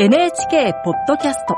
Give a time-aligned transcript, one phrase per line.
[0.00, 1.56] NHK ポッドキャスト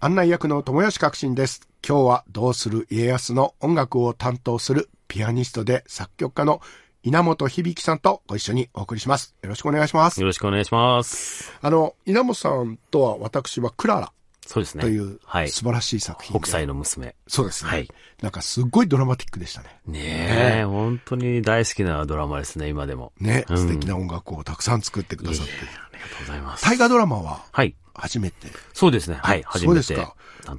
[0.00, 1.68] 案内役の友吉革新です。
[1.86, 6.62] 今日はどうする家康の音楽を担当するピアニストで作曲家の
[7.02, 9.36] 稲本響さんとご一緒にお送りします。
[9.42, 10.18] よろしくお願いします。
[10.18, 11.52] よろしくお願いします。
[11.60, 14.12] あの、稲本さんとは私はクララ
[14.52, 14.82] そうですね。
[14.82, 15.48] というはい。
[15.48, 17.14] 素晴らしい作品で、北斎の娘。
[17.26, 17.70] そうですね。
[17.70, 17.88] はい
[18.20, 19.80] なんかすっごいドラマティックでしたね。
[19.86, 23.12] ねえ、本当に大好きなドラマですね、今でも。
[23.18, 25.52] ね、うん素敵な音楽をたくさん作ってくださって。
[25.52, 25.56] あ
[25.96, 26.64] りがとうございます。
[26.66, 27.74] 大河ドラマははい。
[27.94, 28.48] 初めて。
[28.74, 29.18] そうですね。
[29.22, 29.42] はい。
[29.42, 30.14] 初めてそうですか。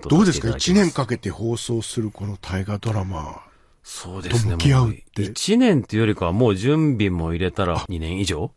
[0.09, 3.43] どうですかさせていただきます一年かけて放送するこの大河ドラマ。
[3.83, 4.51] そうですね。
[4.53, 8.51] と向き合うもって一年っていうよりかはもう準備も入れたら2年以上？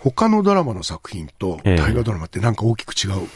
[0.00, 3.28] 他のドラマの作品とええ大河ドラマってなんか大きく違う。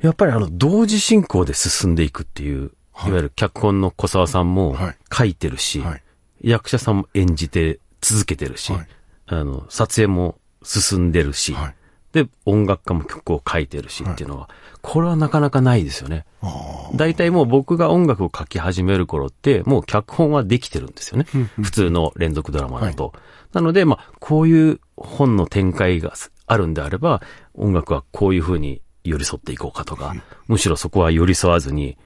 [0.00, 6.02] やっぱりあの、同時進行で進んでいくっていう、はいいわゆる脚本の小沢さんもはい書いてるし、はい。
[6.40, 8.88] 役者さんも演じて続けてるし、はい
[9.26, 11.74] あの、撮影も進んでるし、はい。
[12.12, 14.48] で、音楽家も曲を書いてるしっていうのは、
[14.80, 16.24] これはなかなかないですよね。
[16.40, 21.26] あ大体もう僕が音楽を書き始める頃って、もう脚本はできてるんですよね。
[21.60, 23.12] 普通の連続ドラマだと。
[23.52, 26.14] なので、まあ、こういう本の展開が
[26.46, 27.20] あるんであれば、
[27.54, 30.14] 音楽はこういう風に寄り添っていこうかとか、
[30.46, 31.96] むしろそこは寄り添わずに、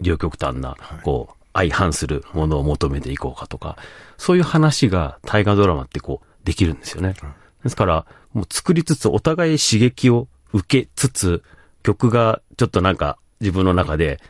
[0.00, 3.76] 両極端な、こう、相反するものを求めていこうかとか、
[4.16, 7.14] そういう話が大河ドラマってこう、できるんですよね。
[7.62, 11.42] ですから、もう作りつつ、お互い刺激を受けつつ、
[11.82, 14.20] 曲がちょっとなんか自分の中で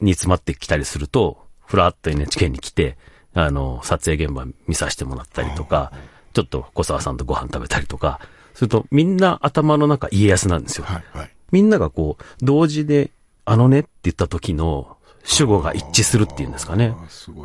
[0.00, 2.96] 煮詰まってきたりすると、ふらっと NHK に来て、
[3.34, 5.92] あの、撮影現場見させてもらったりとか、
[6.32, 8.20] ちょっと小沢さんとご飯食べたりとか、
[8.54, 10.84] するとみんな頭の中家康なんですよ。
[10.84, 11.04] はい。
[11.12, 11.33] はい。
[11.54, 13.12] みんながこう、同時で、
[13.44, 16.96] あのねって言った時の主語が一致するっていうんですかね。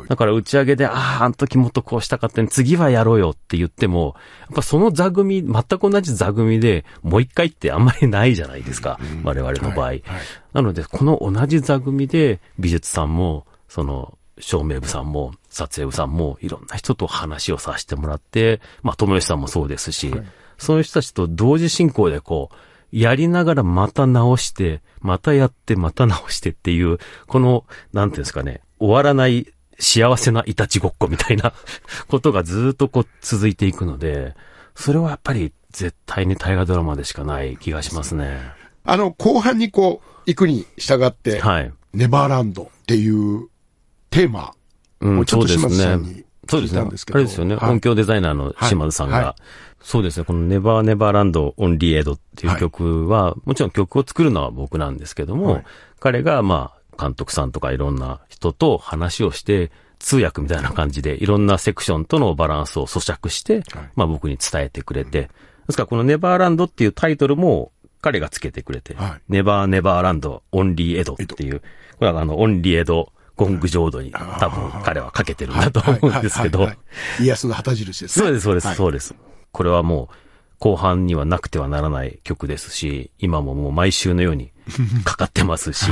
[0.08, 8.98] だから打ち上げで、ああ、あの時もっとこうしたかったね、次はやろうよって言っても、やっぱその座組、全く同じ座組でもう一回ってあんまりないじゃないですか。
[9.22, 9.80] 我々の場合。
[9.86, 10.20] はいはい
[10.52, 20.12] なので、この同じ座組で美術さんも、その、照明部さんも、撮影部さんも、いろんな人と話をさせてもらって、まあ、友吉さんもそうですし、
[20.58, 22.56] そういう人たちと同時進行でこう、
[22.92, 29.46] やりながらまた直して、またやって、また直してっていう、この、なんていうんですかね、終わらない
[29.78, 31.52] 幸せないたちごっこみたいな
[32.08, 34.34] ことがずっとこう続いていくので、
[34.74, 38.40] それはやっぱり絶対に大河ドラマでしかない気がしますね。
[38.84, 41.72] あの、後半にこう、行くに従って、はい。
[41.92, 43.48] ネバーランドっていう
[44.10, 44.52] テーマ
[45.00, 46.80] うん、をちょっと島津さんねにそうですね。
[46.80, 46.84] あ
[47.18, 47.56] れですよね。
[47.56, 47.70] はい。
[47.70, 49.24] 音響デザイナーの島津さんが、はい。
[49.26, 49.36] は
[49.82, 50.24] そうですね。
[50.24, 55.64] このネバーネバーランドオンリーエドっていう曲は、もちろん曲を作るのは僕なんですけども、はい。
[55.98, 63.64] 彼がまあ、監督さんとかいろんな人と話をして、通訳みたいな感じでいろんなセクションとのバランスを咀嚼して、はい。
[63.94, 65.30] まあ僕に伝えてくれて、で
[65.70, 69.20] すからこのネバーランドっていうタイトルも彼がつけてくれて、はい。
[69.28, 76.58] ネバーネバーランドオンリーエドっていう、これはあの、オンリーエドゴング浄土に多分彼はかけてるんだと思うんですけど。
[76.58, 76.82] はいはい、は
[77.18, 78.26] い家康の旗印ですね。
[78.26, 78.76] そうです、そうです、はい。
[78.76, 79.14] そうです。
[79.50, 80.14] これはもう、
[80.58, 84.52] 後半にはなくてはならない曲ですし、今ももう毎週のように
[85.04, 85.86] かかってますし、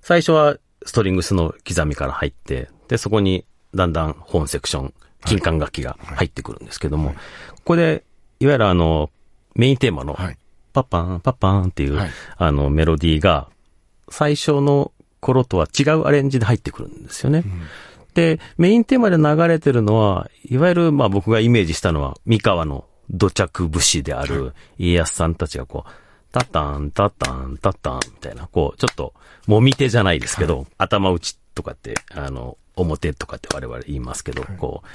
[0.00, 7.16] 最初はストリングスの刻みから入って、で、そこにだんだん本セクション、金管楽器が入ってくるんですけども、こ
[7.64, 8.04] こで、
[8.38, 9.10] いわゆるあの、
[9.56, 10.38] メインテーマの、はい。
[10.72, 12.10] パッパーン、パッパーンっていう、はい。
[12.36, 13.48] あの、メロディーが、
[14.10, 14.92] 最初の
[15.26, 17.42] 頃とは違うアレンジで入ってくるんですよね。
[18.14, 25.90] で、メインテーマで流れてるのは、いわゆる、まあ僕がイメージしたのは、三河の土着武士である家康さんたちがこう、
[26.32, 29.14] タッタン、タッタン、タッタン、みたいな、こう、ちょっと、
[29.46, 34.88] もみ手じゃないですけど、頭打ちとかって、あの、表とかって我々言いますけど、こう、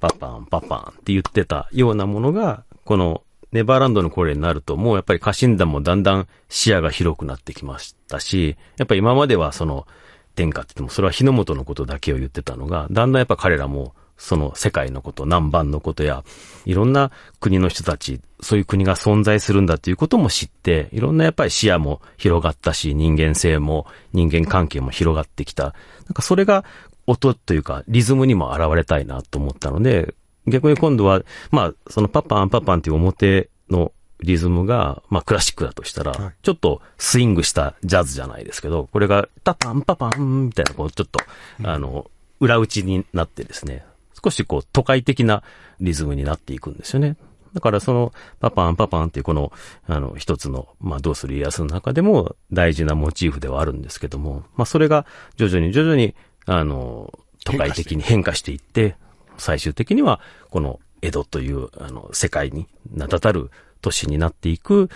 [0.00, 3.22] パッパン、パッパンって言ってたようなものが、この、
[3.52, 9.86] ネバーランドの頃になると、もうやっぱり家臣団もだんだん視野が広くなってきましたし、やっぱり今まではその、
[10.34, 16.24] 天下って言っても、それは日の本のことだけを言ってたのが、だんだんやっぱ彼らも、その世界のこと、南蛮のことや、
[16.64, 17.10] いろんな
[17.40, 25.64] 国の人たち、そういう国が存在するんだっていうことも知って、いろんなやっぱり視野も広がったし、人間性も、人間関係も広がってきた。
[25.64, 25.74] なん
[26.14, 26.64] かそれが
[27.06, 30.14] 音というか、リズムにも現れたいなと思ったので、
[30.48, 41.20] 逆に今度は、まあ、そのパパンパパンっていう表のリズムが、まあクラシックだとしたら、はいちょっとスイングしたジャズじゃないですけど、これがタパンパパンみたいな、こうちょっと、
[41.62, 42.10] あの、
[42.40, 43.84] 裏打ちになってですね、
[44.22, 45.42] 少しこう都会的な
[45.80, 47.16] リズムになっていくんですよね。
[47.54, 49.52] だからその、パパンパパンっていうこの、
[49.86, 55.06] あの、一つの、まあ、どうする家康の中でも大事なモチーフではあるんですけども、まあ、それが
[55.36, 56.14] 徐々に徐々に、
[56.46, 57.12] あの、
[57.44, 58.96] 都会的に変化していって、
[59.38, 60.20] 最終的には、
[60.50, 63.50] この江戸という、あの、世界に名だたる
[63.80, 64.90] 都市になっていく、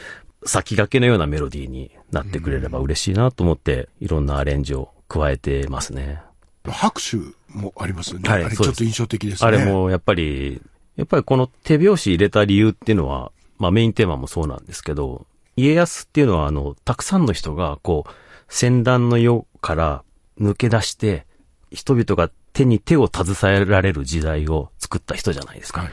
[0.44, 6.20] 先駆けのようなメロディーになってくれれば嬉しいなと思って、いろんなアレンジを加えてますね。
[6.64, 7.16] 拍手
[7.48, 8.28] もありますよね。
[8.28, 9.48] はいあれちょっと印象的ですね。
[9.48, 10.60] あれもやっぱり、
[10.96, 18.10] やっぱりこの手拍子入れた理由っていうのは、まあメインテーマもそうなんですけど、家康っていうのはあの、たくさんの人がこう、
[18.48, 20.04] 戦乱の世から
[20.40, 21.26] 抜け出して、
[21.70, 25.82] 人々が手に手を携えられる時代を作った人じゃないですか。
[25.82, 25.90] はい。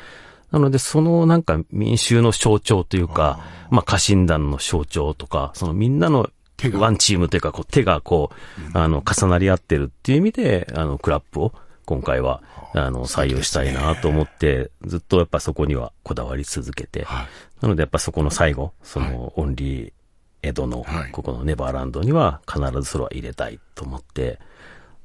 [0.52, 3.40] なので、そのなんか民衆の象徴というか、
[3.70, 6.30] まあ家臣団の象徴とか、そのみんなの
[6.74, 8.32] ワンチームというか、こう手がこ
[8.74, 11.54] う、あの、重なり合ってるっていう意味で、あの、クラップを
[11.86, 12.42] 今回は、
[12.74, 17.28] あの、採用したいなと思って、ずっとやっぱそこにはこだわり続けて、はい。
[17.62, 19.94] なのでやっぱそこの最後、その、オンリー
[20.42, 24.40] 江戸のはい、ここのネバーランドには必ずそれは入れたいと思って、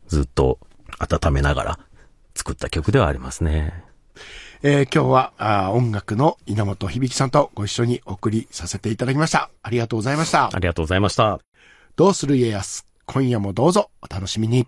[0.06, 0.58] ずっと
[0.98, 1.78] 温めながら
[2.34, 3.84] 作った曲ではありますね。
[4.62, 9.50] えー今日はあー音楽の稲本響さんとご一緒にお送りさせていただきました。
[9.62, 10.46] ありがとうございました。
[10.46, 11.40] ありがとうございました。
[11.96, 12.86] どうする家康。
[13.06, 14.66] 今夜もどうぞお楽しみに。